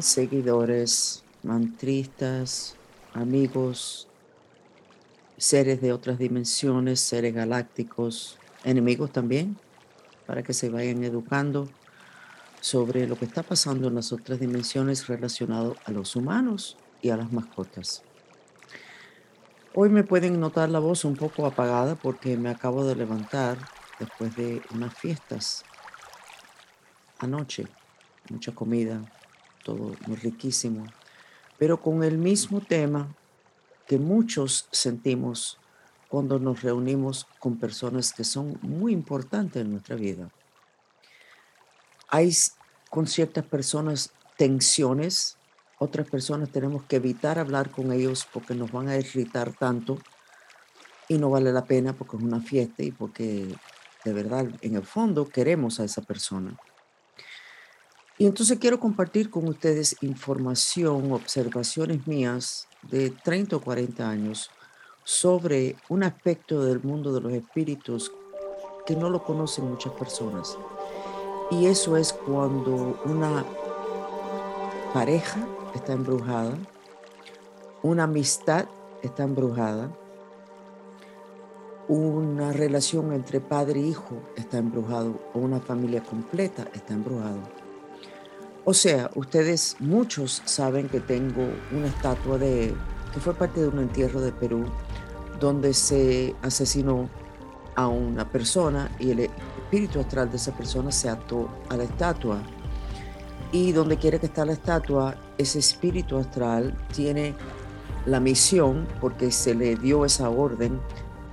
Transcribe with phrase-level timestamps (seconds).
[0.00, 2.76] Seguidores, mantristas,
[3.14, 4.08] amigos,
[5.36, 9.56] seres de otras dimensiones, seres galácticos, enemigos también,
[10.26, 11.68] para que se vayan educando
[12.60, 17.16] sobre lo que está pasando en las otras dimensiones relacionado a los humanos y a
[17.16, 18.02] las mascotas.
[19.74, 23.58] Hoy me pueden notar la voz un poco apagada porque me acabo de levantar
[23.98, 25.64] después de unas fiestas
[27.18, 27.66] anoche,
[28.28, 29.00] mucha comida,
[29.64, 30.86] todo muy riquísimo,
[31.58, 33.14] pero con el mismo tema
[33.86, 35.58] que muchos sentimos
[36.08, 40.30] cuando nos reunimos con personas que son muy importantes en nuestra vida.
[42.08, 42.34] Hay
[42.90, 45.36] con ciertas personas tensiones,
[45.78, 49.98] otras personas tenemos que evitar hablar con ellos porque nos van a irritar tanto
[51.08, 53.54] y no vale la pena porque es una fiesta y porque
[54.04, 56.56] de verdad en el fondo queremos a esa persona.
[58.20, 64.50] Y entonces quiero compartir con ustedes información, observaciones mías de 30 o 40 años
[65.04, 68.10] sobre un aspecto del mundo de los espíritus
[68.84, 70.58] que no lo conocen muchas personas.
[71.52, 73.44] Y eso es cuando una
[74.92, 76.58] pareja está embrujada,
[77.84, 78.66] una amistad
[79.00, 79.92] está embrujada,
[81.86, 87.57] una relación entre padre e hijo está embrujado o una familia completa está embrujada.
[88.70, 92.74] O sea, ustedes muchos saben que tengo una estatua de
[93.14, 94.66] que fue parte de un entierro de Perú
[95.40, 97.08] donde se asesinó
[97.76, 102.42] a una persona y el espíritu astral de esa persona se ató a la estatua.
[103.52, 107.34] Y donde quiere que está la estatua, ese espíritu astral tiene
[108.04, 110.78] la misión, porque se le dio esa orden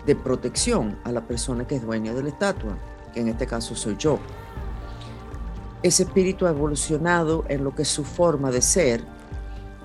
[0.06, 2.78] de protección a la persona que es dueña de la estatua,
[3.14, 4.20] que en este caso soy yo
[5.86, 9.04] ese espíritu ha evolucionado en lo que es su forma de ser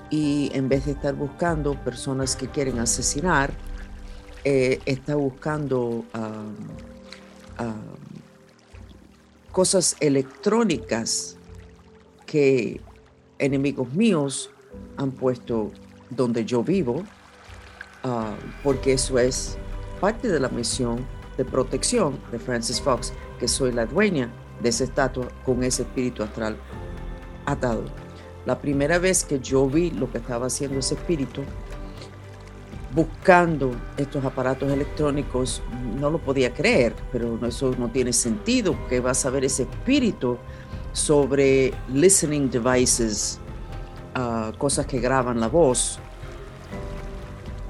[0.09, 3.53] y en vez de estar buscando personas que quieren asesinar,
[4.43, 6.03] eh, está buscando
[9.51, 11.37] cosas electrónicas
[12.25, 12.81] que
[13.37, 14.49] enemigos míos
[14.97, 15.71] han puesto
[16.09, 17.03] donde yo vivo,
[18.03, 18.33] ah,
[18.63, 19.55] porque eso es
[19.99, 21.05] parte de la misión
[21.37, 24.31] de protección de Francis Fox, que soy la dueña
[24.61, 26.57] de esa estatua con ese espíritu astral
[27.45, 27.83] atado.
[28.45, 31.43] La primera vez que yo vi lo que estaba haciendo ese espíritu,
[32.93, 35.61] buscando estos aparatos electrónicos,
[35.99, 40.37] no lo podía creer, pero eso no tiene sentido, que vas a ver ese espíritu
[40.91, 43.39] sobre listening devices,
[44.15, 45.99] ah, cosas que graban la voz.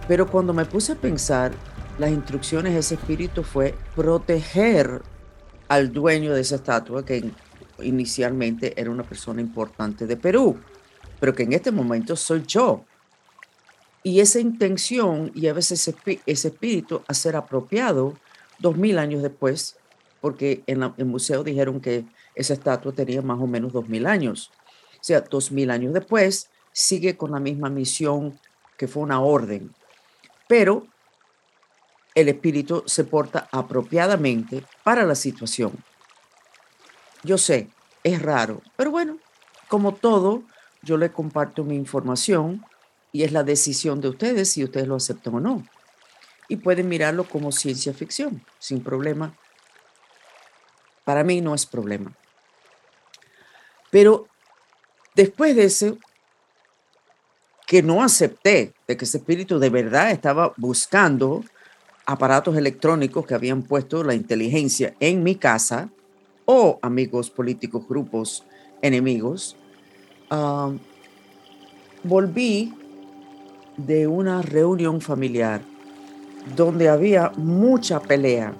[0.07, 1.51] Pero cuando me puse a pensar,
[1.99, 5.01] las instrucciones de ese espíritu fue proteger
[5.71, 7.31] al dueño de esa estatua, que
[7.81, 10.59] inicialmente era una persona importante de Perú,
[11.17, 12.83] pero que en este momento soy yo.
[14.03, 18.17] Y esa intención y a veces ese, espíritu a ser apropiado
[18.59, 19.77] dos mil años después,
[20.19, 22.03] porque en el museo dijeron que
[22.35, 24.51] esa estatua tenía más o menos dos mil años.
[24.99, 28.37] O sea, dos mil años después sigue con la misma misión
[28.77, 29.73] que fue una orden.
[30.49, 30.85] Pero
[32.15, 35.71] el espíritu se porta apropiadamente para la situación.
[37.23, 37.69] Yo sé,
[38.03, 39.19] es raro, pero bueno,
[39.67, 40.43] como todo,
[40.81, 42.65] yo le comparto mi información
[43.11, 45.65] y es la decisión de ustedes si ustedes lo aceptan o no.
[46.49, 49.37] Y pueden mirarlo como ciencia ficción, sin problema.
[51.05, 52.11] Para mí no es problema.
[53.89, 54.27] Pero
[55.15, 55.97] después de eso,
[57.67, 61.43] que no acepté de que ese espíritu de verdad estaba buscando
[62.11, 65.89] aparatos electrónicos que habían puesto la inteligencia en mi casa
[66.45, 68.43] o amigos políticos, grupos
[68.81, 69.55] enemigos,
[72.03, 72.73] volví
[73.77, 75.61] de una reunión familiar
[76.55, 78.53] donde había mucha pelea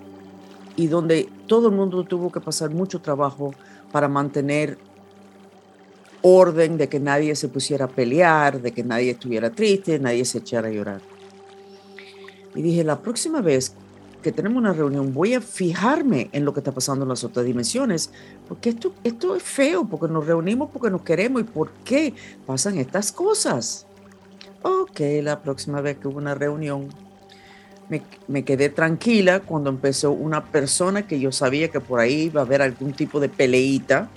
[0.77, 3.53] y donde todo el mundo tuvo que pasar mucho trabajo
[3.91, 4.77] para mantener
[6.21, 10.37] orden de que nadie se pusiera a pelear, de que nadie estuviera triste, nadie se
[10.37, 11.10] echara a llorar.
[12.55, 13.73] Y dije, la próxima vez
[14.21, 17.45] que tenemos una reunión voy a fijarme en lo que está pasando en las otras
[17.45, 18.11] dimensiones,
[18.47, 22.13] porque esto, esto es feo, porque nos reunimos porque nos queremos y por qué
[22.45, 23.87] pasan estas cosas.
[24.61, 26.87] Ok, la próxima vez que hubo una reunión,
[27.89, 32.41] me, me, quedé tranquila cuando empezó una persona que yo sabía que por ahí iba
[32.41, 34.07] a haber algún tipo de peleita,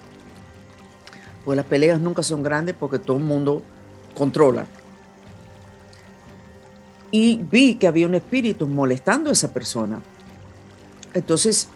[1.44, 3.62] pues las peleas nunca son grandes porque todo el mundo
[4.14, 4.66] controla
[7.16, 10.02] y vi que había un espíritu molestando a esa persona.
[11.12, 11.68] Entonces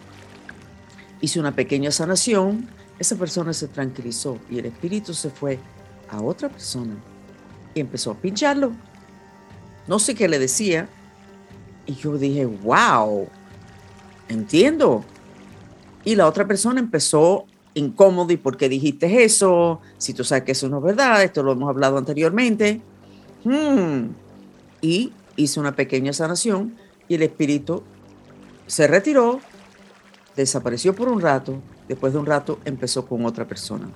[1.21, 2.69] hice una pequeña sanación,
[2.99, 5.61] esa persona se tranquilizó y el espíritu se fue
[6.11, 6.97] a otra persona
[7.73, 8.73] y empezó a pincharlo.
[9.87, 10.89] No sé qué le decía.
[11.87, 13.29] Y yo dije, wow,
[14.29, 15.05] entiendo.
[16.05, 20.51] Y la otra persona empezó incómodo y por qué dijiste eso, si tú sabes que
[20.51, 22.81] eso no es verdad, esto lo hemos hablado anteriormente.
[23.45, 24.09] Hmm.
[24.81, 26.77] Y hice una pequeña sanación
[27.09, 27.83] y el espíritu
[28.67, 29.41] se retiró,
[30.37, 33.89] desapareció por un rato, después de un rato empezó con otra persona.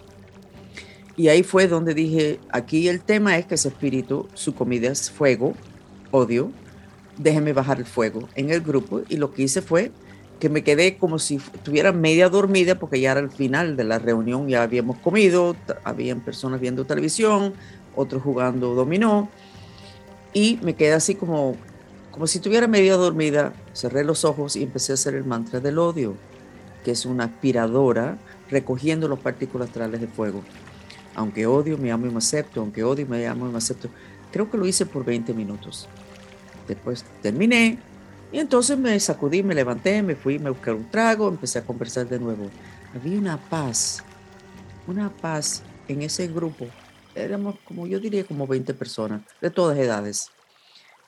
[1.15, 5.11] Y ahí fue donde dije, aquí el tema es que ese espíritu, su comida es
[5.11, 5.55] fuego,
[6.11, 6.51] odio,
[7.19, 9.93] déjeme bajar el fuego en el grupo y lo que hice fue
[10.41, 13.99] que me quedé como si estuviera media dormida porque ya era el final de la
[13.99, 15.55] reunión, ya habíamos comido,
[15.85, 17.53] habían personas viendo televisión,
[17.95, 19.29] otros jugando dominó
[20.33, 21.57] y me quedé así como,
[22.11, 25.79] como si estuviera media dormida, cerré los ojos y empecé a hacer el mantra del
[25.79, 26.15] odio,
[26.85, 28.19] que es una aspiradora
[28.51, 30.43] recogiendo las partículas astrales de fuego.
[31.15, 33.89] Aunque odio, me amo y me acepto, aunque odio, me amo y me acepto.
[34.31, 35.89] Creo que lo hice por 20 minutos.
[36.67, 37.79] Después terminé,
[38.33, 42.09] y entonces me sacudí, me levanté, me fui, me busqué un trago, empecé a conversar
[42.09, 42.49] de nuevo.
[42.95, 44.03] Había una paz,
[44.87, 46.67] una paz en ese grupo.
[47.15, 50.31] Éramos como yo diría como 20 personas de todas edades.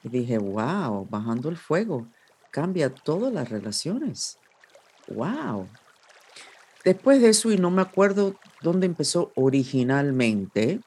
[0.02, 2.06] Y dije, wow, bajando el fuego
[2.50, 4.38] cambia todas las relaciones.
[5.08, 5.66] Wow.
[6.84, 10.80] Después de eso, y no me acuerdo dónde empezó originalmente,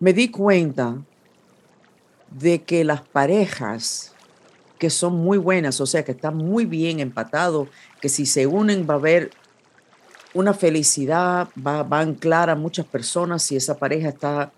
[0.00, 0.96] me di cuenta
[2.30, 4.14] de que las parejas
[4.78, 7.68] que son muy buenas, o sea, que están muy bien empatados,
[8.00, 9.30] que si se unen va a haber
[10.34, 14.52] una felicidad, va, a anclar a muchas personas si esa pareja está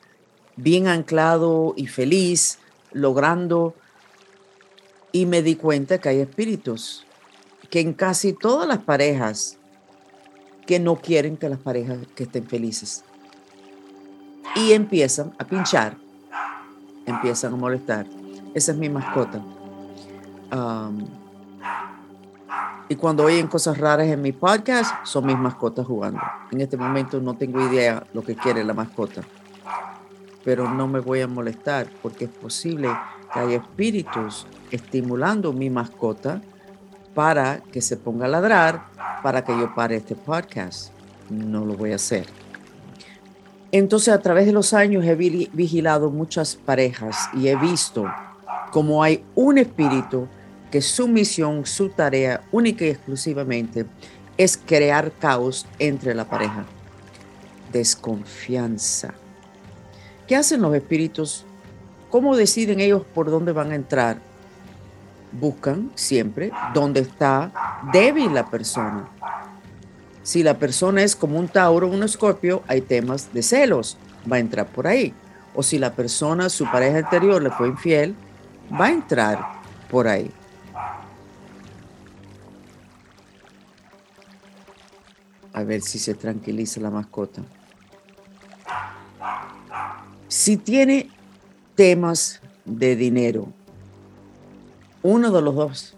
[0.57, 2.59] bien anclado y feliz,
[2.93, 3.75] logrando.
[5.13, 7.07] Y me di cuenta que hay espíritus,
[7.71, 9.59] que en casi todas las parejas
[10.67, 13.05] que no quieren que las parejas que estén felices.
[14.55, 15.97] Y empiezan a pinchar
[17.07, 18.07] empiezan a molestar.
[18.55, 19.43] Esa es mi mascota.
[22.93, 26.21] Y cuando oyen cosas raras en mi podcast, son mis mascotas jugando.
[26.51, 29.23] En este momento no tengo idea lo que quiere la mascota,
[30.45, 32.91] pero no me voy a molestar porque es posible
[33.33, 36.43] que haya espíritus estimulando mi mascota
[37.15, 38.83] para que se ponga a ladrar,
[39.23, 40.93] para que yo pare este podcast.
[41.31, 42.27] No lo voy a hacer.
[43.71, 48.05] Entonces, a través de los años he vigilado muchas parejas y he visto
[48.71, 50.29] cómo hay un espíritu
[50.73, 53.87] que su misión, su tarea única y exclusivamente
[54.37, 56.65] es crear caos entre la pareja.
[57.71, 59.15] Desconfianza.
[60.27, 61.45] ¿Qué hacen los espíritus?
[62.11, 64.19] ¿Cómo deciden ellos por dónde van a entrar?
[65.31, 67.53] Buscan siempre dónde está
[67.93, 69.09] débil la persona
[70.23, 73.97] si la persona es como un Tauro o un Escorpio, hay temas de celos,
[74.31, 75.13] va a entrar por ahí.
[75.55, 78.15] O si la persona, su pareja anterior le fue infiel,
[78.73, 79.39] va a entrar
[79.91, 80.31] por ahí.
[85.53, 87.43] A ver si se tranquiliza la mascota.
[90.29, 91.11] Si tiene
[91.75, 93.49] temas de dinero,
[95.03, 95.97] uno de los dos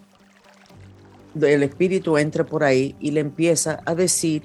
[1.42, 4.42] el espíritu entra por ahí y le empieza a decir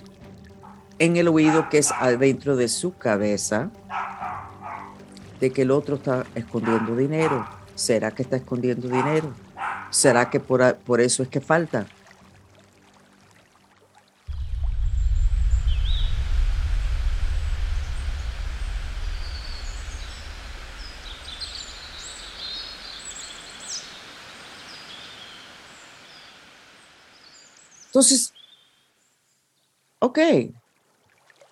[0.98, 3.70] en el oído que es adentro de su cabeza
[5.40, 7.48] de que el otro está escondiendo dinero.
[7.76, 9.32] ¿Será que está escondiendo dinero?
[9.90, 11.86] ¿Será que por, por eso es que falta?
[27.90, 28.34] Entonces,
[30.00, 30.20] ok,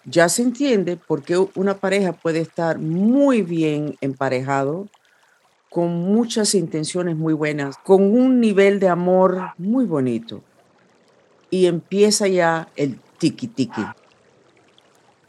[0.05, 4.87] ya se entiende por qué una pareja puede estar muy bien emparejado,
[5.69, 10.41] con muchas intenciones muy buenas, con un nivel de amor muy bonito.
[11.49, 13.85] Y empieza ya el tiki tiki.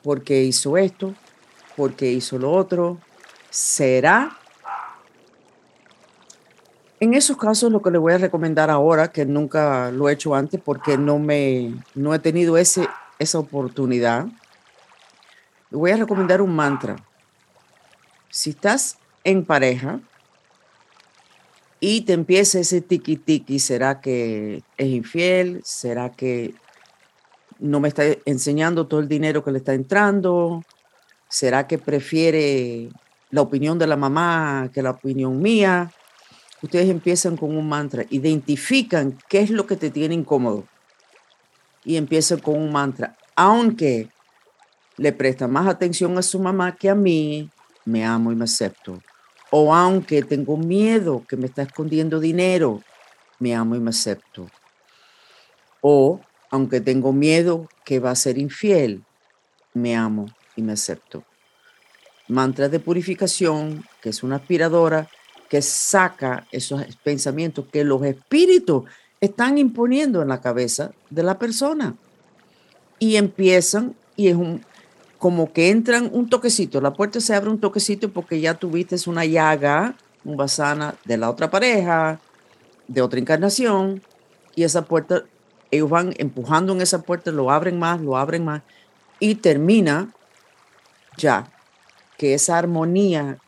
[0.02, 1.14] Porque hizo esto,
[1.76, 2.98] porque hizo lo otro.
[3.50, 4.37] ¿Será
[7.00, 10.34] en esos casos, lo que le voy a recomendar ahora, que nunca lo he hecho
[10.34, 12.88] antes porque no, me, no he tenido ese,
[13.18, 14.26] esa oportunidad,
[15.70, 16.96] le voy a recomendar un mantra.
[18.30, 20.00] Si estás en pareja
[21.78, 25.60] y te empieza ese tiki tiki, ¿será que es infiel?
[25.64, 26.54] ¿Será que
[27.60, 30.64] no me está enseñando todo el dinero que le está entrando?
[31.28, 32.88] ¿Será que prefiere
[33.30, 35.92] la opinión de la mamá que la opinión mía?
[36.62, 40.64] Ustedes empiezan con un mantra, identifican qué es lo que te tiene incómodo
[41.84, 43.16] y empiezan con un mantra.
[43.36, 44.08] Aunque
[44.96, 47.50] le presta más atención a su mamá que a mí,
[47.84, 49.00] me amo y me acepto.
[49.50, 52.82] O aunque tengo miedo que me está escondiendo dinero,
[53.38, 54.50] me amo y me acepto.
[55.80, 59.04] O aunque tengo miedo que va a ser infiel,
[59.72, 61.24] me amo y me acepto.
[62.26, 65.08] Mantra de purificación, que es una aspiradora
[65.48, 68.84] que saca esos pensamientos que los espíritus
[69.20, 71.94] están imponiendo en la cabeza de la persona.
[72.98, 74.64] Y empiezan, y es un,
[75.18, 79.24] como que entran un toquecito, la puerta se abre un toquecito porque ya tuviste una
[79.24, 82.20] llaga, un basana de la otra pareja,
[82.86, 84.02] de otra encarnación,
[84.54, 85.24] y esa puerta,
[85.70, 88.62] ellos van empujando en esa puerta, lo abren más, lo abren más,
[89.20, 90.12] y termina
[91.16, 91.50] ya
[92.16, 93.38] que esa armonía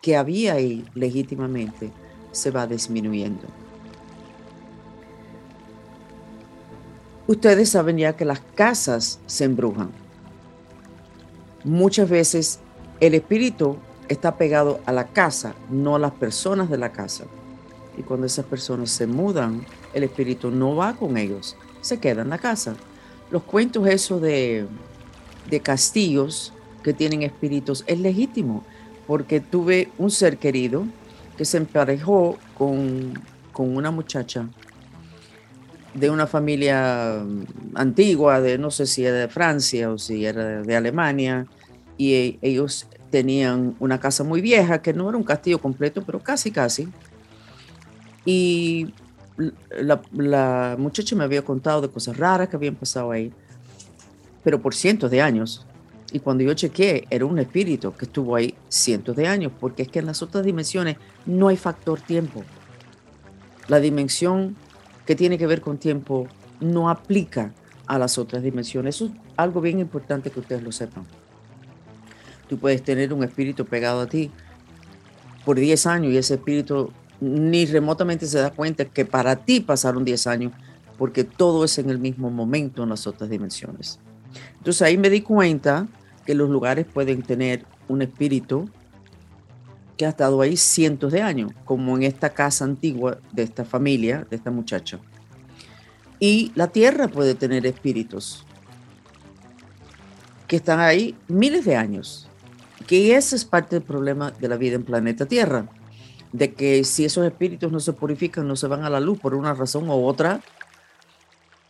[0.00, 1.90] que había ahí legítimamente
[2.32, 3.46] se va disminuyendo.
[7.26, 9.90] Ustedes saben ya que las casas se embrujan
[11.66, 12.60] muchas veces
[13.00, 13.76] el espíritu
[14.08, 17.24] está pegado a la casa, no a las personas de la casa.
[17.98, 22.30] Y cuando esas personas se mudan, el espíritu no va con ellos, se queda en
[22.30, 22.76] la casa.
[23.30, 24.66] Los cuentos eso de,
[25.50, 26.52] de castillos
[26.84, 28.64] que tienen espíritus es legítimo,
[29.06, 30.84] porque tuve un ser querido
[31.36, 33.14] que se emparejó con,
[33.52, 34.48] con una muchacha
[35.94, 37.22] de una familia
[37.74, 41.46] antigua, de no sé si era de Francia o si era de Alemania,
[41.96, 46.20] y e, ellos tenían una casa muy vieja, que no era un castillo completo, pero
[46.20, 46.88] casi, casi.
[48.24, 48.92] Y
[49.70, 53.32] la, muchacha me había contado de cosas raras que habían pasado ahí,
[54.44, 55.66] pero por cientos de años.
[56.12, 59.88] Y cuando yo chequeé, era un espíritu que estuvo ahí cientos de años, porque es
[59.88, 62.44] que en las otras dimensiones no hay factor tiempo.
[63.68, 64.56] La dimensión
[65.04, 66.28] que tiene que ver con tiempo
[66.60, 67.52] no aplica
[67.86, 68.96] a las otras dimensiones.
[68.96, 71.04] Eso es algo bien importante que ustedes lo sepan.
[72.48, 74.30] Tú puedes tener un espíritu pegado a ti
[75.44, 80.04] por 10 años y ese espíritu ni remotamente se da cuenta que para ti pasaron
[80.04, 80.52] 10 años
[80.98, 83.98] porque todo es en el mismo momento en las otras dimensiones.
[84.58, 85.86] Entonces ahí me di cuenta
[86.24, 88.68] que los lugares pueden tener un espíritu
[89.96, 94.26] que ha estado ahí cientos de años, como en esta casa antigua de esta familia,
[94.28, 94.98] de esta muchacha.
[96.18, 98.44] Y la tierra puede tener espíritus
[100.46, 102.26] que están ahí miles de años
[102.86, 105.66] que ese es parte del problema de la vida en planeta Tierra,
[106.32, 109.34] de que si esos espíritus no se purifican, no se van a la luz por
[109.34, 110.40] una razón u otra,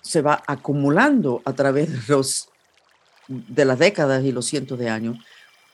[0.02, 2.48] se va acumulando a través de, los,
[3.28, 5.18] de las décadas y los cientos de años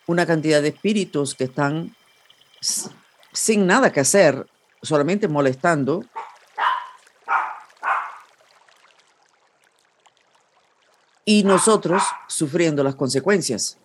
[0.06, 1.94] una cantidad de espíritus que están
[3.32, 4.46] sin nada que hacer,
[4.82, 6.04] solamente molestando.
[11.24, 13.78] Y nosotros sufriendo las consecuencias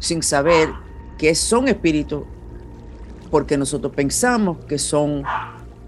[0.00, 0.70] sin saber
[1.18, 2.24] que son espíritus,
[3.30, 5.22] porque nosotros pensamos que son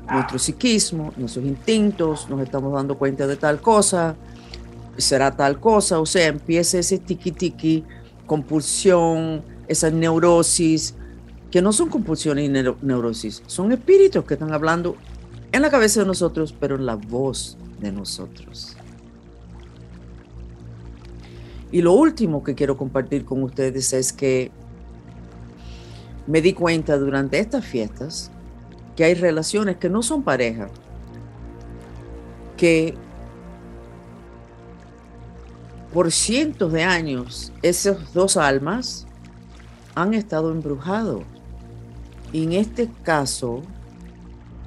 [0.08, 4.14] nuestro psiquismo, nuestros instintos, nos estamos dando cuenta de tal cosa,
[4.98, 7.84] será tal cosa, o sea, empieza ese tiki-tiki,
[8.26, 10.94] compulsión, esa neurosis,
[11.50, 14.96] que no son compulsiones y neurosis, son espíritus que están hablando
[15.52, 18.76] en la cabeza de nosotros, pero en la voz de nosotros.
[21.72, 24.50] Y lo último que quiero compartir con ustedes es que
[26.26, 28.30] me di cuenta durante estas fiestas
[28.96, 30.68] que hay relaciones que no son pareja,
[32.56, 32.94] que
[35.92, 39.06] por cientos de años esas dos almas
[39.94, 41.22] han estado embrujados.
[42.32, 43.62] Y en este caso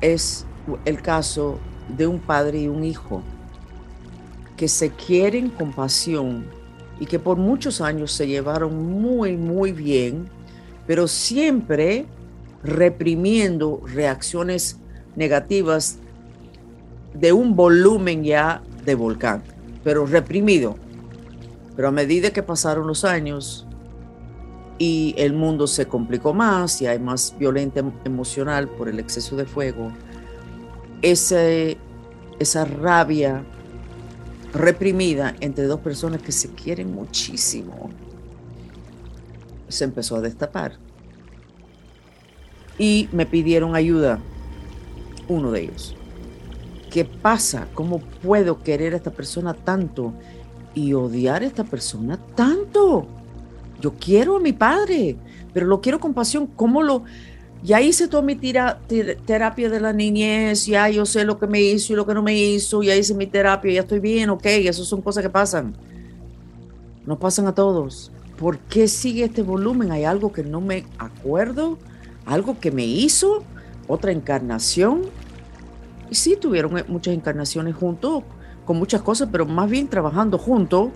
[0.01, 0.45] es
[0.85, 1.59] el caso
[1.97, 3.21] de un padre y un hijo
[4.57, 6.45] que se quieren con pasión
[6.99, 10.27] y que por muchos años se llevaron muy, muy bien,
[10.85, 12.05] pero siempre
[12.63, 14.77] reprimiendo reacciones
[15.15, 15.97] negativas
[17.13, 19.43] de un volumen ya de volcán,
[19.83, 20.75] pero reprimido.
[21.79, 23.65] Pero a medida que pasaron los años
[24.77, 29.45] y el mundo se complicó más y hay más violencia emocional por el exceso de
[29.45, 29.89] fuego,
[31.01, 33.45] esa rabia
[34.51, 37.89] reprimida entre dos personas que se quieren muchísimo,
[39.69, 40.73] se empezó a destapar.
[42.77, 44.19] Y me pidieron ayuda,
[45.29, 45.95] uno de ellos.
[46.91, 47.69] ¿Qué pasa?
[47.73, 50.13] ¿Cómo puedo querer a esta persona tanto
[50.73, 53.07] y odiar a esta persona tanto?
[53.81, 55.17] Yo quiero a mi padre,
[55.53, 56.47] pero lo quiero con pasión.
[56.47, 57.03] ¿Cómo lo,
[57.61, 61.93] ya hice toda mi terapia de la niñez, ya yo sé lo que me hizo
[61.93, 64.87] y lo que no me hizo, ya hice mi terapia, ya estoy bien, ok, esas
[64.87, 65.75] son cosas que pasan.
[67.05, 68.11] Nos pasan a todos.
[68.37, 69.91] ¿Por qué sigue este volumen?
[69.91, 71.77] ¿Hay algo que no me acuerdo?
[72.25, 73.43] ¿Algo que me hizo?
[73.87, 75.01] ¿Otra encarnación?
[76.09, 78.23] Y sí, tuvieron muchas encarnaciones juntos,
[78.69, 80.89] con muchas cosas, pero más bien trabajando juntos.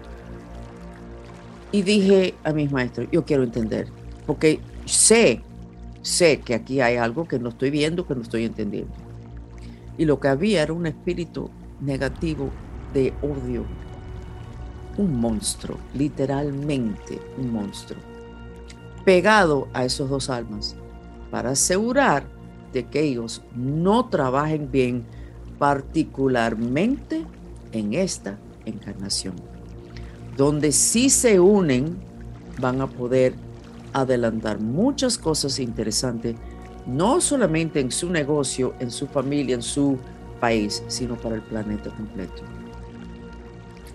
[1.71, 3.87] Y dije a mis maestros, yo quiero entender,
[4.27, 5.41] porque sé,
[6.03, 8.93] sé que aquí hay algo que no estoy viendo, que no estoy entendiendo.
[9.97, 11.49] Y lo que había era un espíritu
[11.81, 12.51] negativo
[12.93, 13.65] de odio,
[14.99, 17.99] un monstruo, literalmente un monstruo,
[19.03, 20.75] pegado a esos dos almas,
[21.31, 22.23] para asegurar
[22.71, 25.05] de que ellos no trabajen bien,
[25.57, 27.25] particularmente
[27.73, 29.35] en esta encarnación.
[30.37, 31.97] Donde si se unen,
[32.59, 33.33] van a poder
[33.91, 36.35] adelantar muchas cosas interesantes,
[36.87, 39.97] no solamente en su negocio, en su familia, en su
[40.39, 42.43] país, sino para el planeta completo.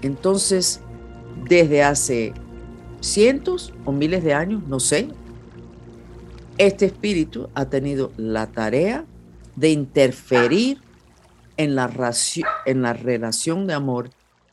[0.02, 0.80] Entonces,
[1.48, 2.32] desde hace
[3.00, 5.08] cientos o miles de años, no sé,
[6.56, 9.04] este espíritu ha tenido la tarea
[9.56, 10.80] de interferir
[11.58, 11.90] en la,
[12.64, 14.10] en la relación de amor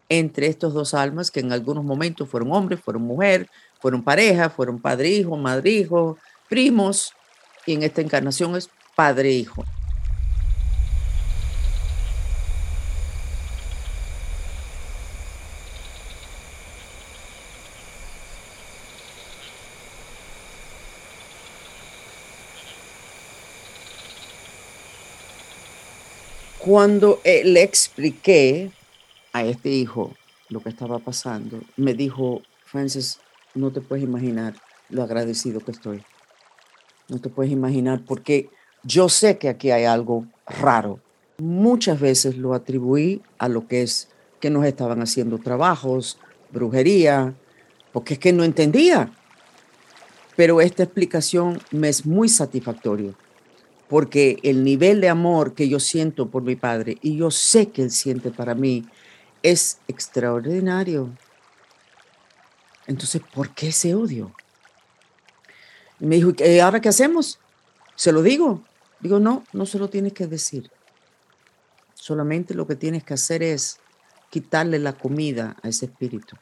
[0.10, 3.48] entre estos dos almas que en algunos momentos fueron hombres, fueron mujer,
[3.80, 6.18] fueron pareja, fueron padre-hijo, madre-hijo,
[6.50, 7.14] primos,
[7.66, 9.64] y en esta encarnación es padre-hijo.
[26.66, 28.72] Cuando eh, le expliqué
[29.34, 30.16] a este hijo
[30.50, 33.20] lo que estaba pasando, me dijo, Francis,
[33.54, 34.56] no te puedes imaginar
[34.90, 36.04] lo agradecido que estoy.
[37.08, 38.50] No te puedes imaginar porque
[38.82, 41.00] yo sé que aquí hay algo raro.
[41.38, 44.08] Muchas veces lo atribuí a lo que es
[44.40, 46.18] que nos estaban haciendo trabajos,
[46.52, 47.36] brujería,
[47.94, 49.12] porque es que no entendía.
[50.36, 53.14] Pero esta explicación me es muy satisfactoria
[53.88, 57.84] porque el nivel de amor que yo siento por mi padre y yo sé que
[57.84, 58.86] él siente para mí
[59.44, 61.16] es extraordinario.
[62.88, 64.34] Entonces, ¿por qué ese odio?
[66.00, 67.40] Y me dijo, ¿y ahora qué hacemos?
[67.96, 68.64] ¿Se lo digo?
[69.00, 70.72] Digo, no, no se lo tienes que decir.
[71.94, 73.80] Solamente lo que tienes que hacer es
[74.30, 76.36] quitarle la comida a ese espíritu,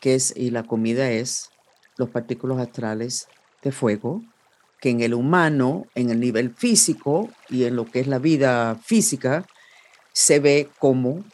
[0.00, 1.50] que es, y la comida es
[1.96, 3.28] los partículas astrales
[3.62, 4.22] de fuego,
[4.80, 8.76] que en el humano, en el nivel físico y en lo que es la vida
[8.76, 9.46] física,
[10.12, 11.24] se ve como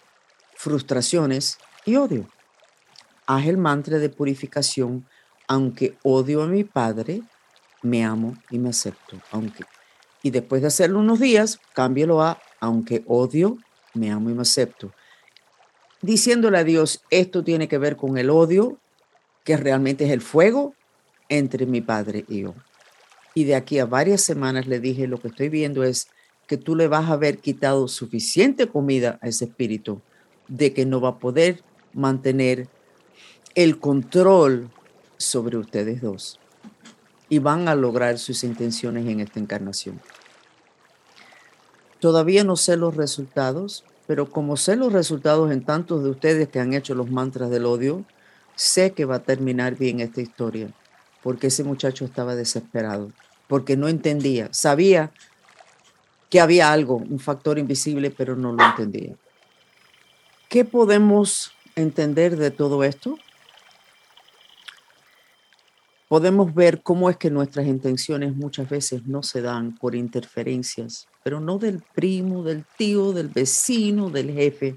[0.57, 2.29] frustraciones y odio.
[3.27, 5.07] Haz el mantra de purificación,
[5.47, 7.23] aunque odio a mi padre,
[7.83, 9.21] me amo y me acepto.
[9.31, 9.65] Aunque,
[10.23, 13.59] y después de hacerlo unos días, cámbialo a, aunque odio,
[13.93, 14.93] me amo y me acepto.
[16.01, 18.79] Diciéndole a Dios, esto tiene que ver con el odio,
[19.45, 20.75] que realmente es el fuego
[21.29, 22.55] entre mi padre y yo.
[23.35, 26.09] Y de aquí a varias semanas le dije, lo que estoy viendo es
[26.47, 30.01] que tú le vas a haber quitado suficiente comida a ese espíritu
[30.49, 32.69] de que no va a poder mantener
[33.55, 34.71] el control
[35.17, 36.39] sobre ustedes dos.
[37.29, 40.01] Y van a lograr sus intenciones en esta encarnación.
[41.99, 46.61] Todavía no sé los resultados, pero como sé los resultados en tantos de ustedes que
[46.61, 48.05] han hecho los mantras del odio,
[48.55, 50.69] sé que va a terminar bien esta historia,
[51.25, 53.11] porque ese muchacho estaba desesperado
[53.49, 54.53] porque no entendía.
[54.53, 55.13] Sabía
[56.31, 59.15] que había algo, un factor invisible, pero no lo entendía.
[60.49, 63.19] ¿Qué podemos entender de todo esto?
[66.09, 71.41] Podemos ver cómo es que nuestras intenciones muchas veces no se dan por interferencias, pero
[71.41, 74.77] no del primo, del tío, del vecino, del jefe,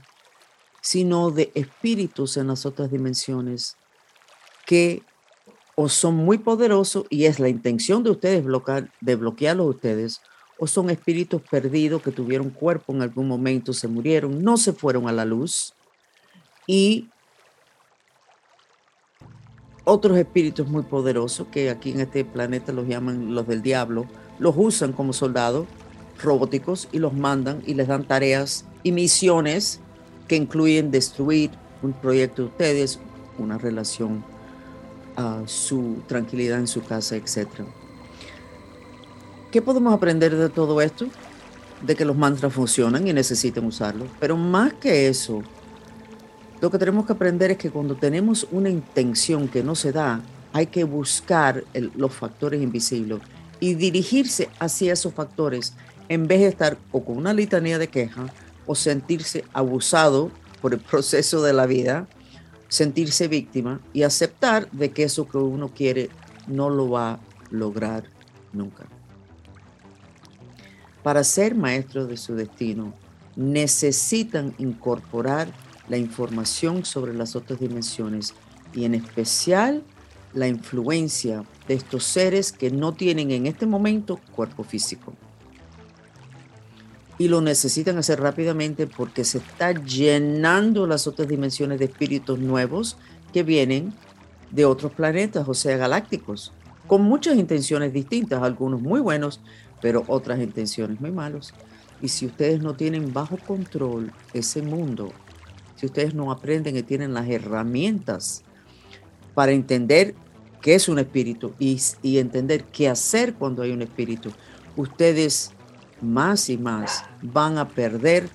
[0.82, 3.76] sino de espíritus en las otras dimensiones
[4.66, 5.04] que
[5.80, 8.44] o son muy poderosos y es la intención de ustedes
[9.00, 10.22] de bloquearlos ustedes,
[10.58, 15.08] o son espíritus perdidos que tuvieron cuerpo en algún momento, se murieron, no se fueron
[15.08, 15.76] a la luz.
[16.66, 17.10] Y
[19.84, 24.08] otros espíritus muy poderosos que aquí en este planeta los llaman los del diablo,
[24.40, 25.68] los usan como soldados
[26.20, 29.80] robóticos y los mandan y les dan tareas y misiones
[30.28, 31.52] que incluyen destruir
[31.84, 33.00] un proyecto de ustedes,
[33.38, 34.24] una relación
[35.46, 37.48] su tranquilidad en su casa, etc.
[39.52, 41.08] ¿Qué podemos aprender de todo esto?
[41.82, 44.08] De que los mantras funcionan y necesitan usarlos.
[44.20, 45.42] Pero más que eso,
[46.62, 50.22] lo que tenemos que aprender es que cuando tenemos una intención que no se da,
[50.54, 51.64] hay que buscar
[51.96, 53.20] los factores invisibles
[53.60, 55.74] y dirigirse hacia esos factores
[56.10, 58.28] en vez de estar o con una litanía de queja
[58.66, 62.08] o sentirse abusado por el proceso de la vida
[62.68, 66.10] sentirse víctima y aceptar de que eso que uno quiere
[66.48, 67.20] no lo va a
[67.52, 68.04] lograr
[68.54, 68.86] nunca.
[71.04, 72.94] Para ser maestro de su destino,
[73.36, 75.48] necesitan incorporar
[75.88, 78.34] la información sobre las otras dimensiones
[78.74, 79.84] y en especial
[80.34, 85.14] la influencia de estos seres que no tienen en este momento cuerpo físico.
[87.18, 92.98] Y lo necesitan hacer rápidamente porque se está llenando las otras dimensiones de espíritus nuevos
[93.34, 93.94] que vienen
[94.52, 96.54] de otros planetas, o sea, galácticos,
[96.88, 99.42] con muchas intenciones distintas, algunos muy buenos,
[99.82, 101.54] pero otras intenciones muy malos.
[102.02, 105.12] Y si ustedes no tienen bajo control ese mundo,
[105.76, 108.44] si ustedes no aprenden y tienen las herramientas
[109.34, 110.16] para entender
[110.62, 114.32] qué es un espíritu y, y entender qué hacer cuando hay un espíritu,
[114.76, 115.52] ustedes
[116.02, 118.30] más y más van a perder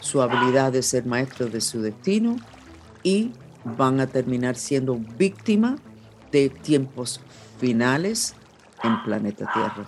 [0.00, 2.36] su habilidad de ser maestros de su destino
[3.02, 3.32] y
[3.64, 5.76] van a terminar siendo víctima
[6.30, 7.20] de tiempos
[7.58, 8.34] finales
[8.82, 9.86] en planeta Tierra.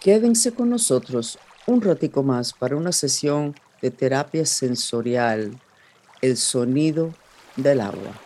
[0.00, 5.60] Quédense con nosotros un ratico más para una sesión de terapia sensorial,
[6.22, 7.12] el sonido
[7.56, 8.25] del agua.